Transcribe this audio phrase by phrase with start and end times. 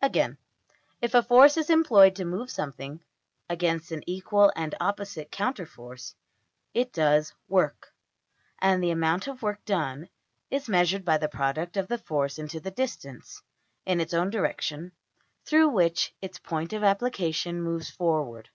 [0.00, 0.38] Again,
[1.00, 3.02] if a force is employed to move something
[3.50, 6.14] (against an equal and opposite counter force),
[6.72, 7.90] it does \emph{work};
[8.60, 10.08] and the amount of work done
[10.52, 13.42] is measured by the product of the force into the distance
[13.84, 14.92] (in its own direction)
[15.44, 18.50] through which its point of application moves forward.